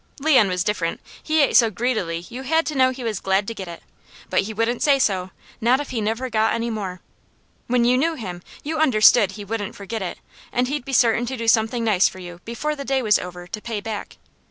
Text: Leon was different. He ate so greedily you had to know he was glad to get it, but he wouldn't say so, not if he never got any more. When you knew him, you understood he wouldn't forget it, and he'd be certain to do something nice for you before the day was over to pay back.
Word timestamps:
Leon 0.19 0.47
was 0.47 0.63
different. 0.63 0.99
He 1.21 1.43
ate 1.43 1.55
so 1.55 1.69
greedily 1.69 2.25
you 2.27 2.41
had 2.41 2.65
to 2.65 2.73
know 2.73 2.89
he 2.89 3.03
was 3.03 3.19
glad 3.19 3.45
to 3.47 3.53
get 3.53 3.67
it, 3.67 3.83
but 4.31 4.41
he 4.41 4.51
wouldn't 4.51 4.81
say 4.81 4.97
so, 4.97 5.29
not 5.63 5.79
if 5.79 5.91
he 5.91 6.01
never 6.01 6.27
got 6.27 6.55
any 6.55 6.71
more. 6.71 7.01
When 7.67 7.85
you 7.85 7.99
knew 7.99 8.15
him, 8.15 8.41
you 8.63 8.79
understood 8.79 9.33
he 9.33 9.45
wouldn't 9.45 9.75
forget 9.75 10.01
it, 10.01 10.17
and 10.51 10.67
he'd 10.67 10.85
be 10.85 10.91
certain 10.93 11.27
to 11.27 11.37
do 11.37 11.47
something 11.47 11.83
nice 11.83 12.07
for 12.07 12.17
you 12.17 12.41
before 12.45 12.75
the 12.75 12.83
day 12.83 13.03
was 13.03 13.19
over 13.19 13.45
to 13.45 13.61
pay 13.61 13.79
back. 13.79 14.17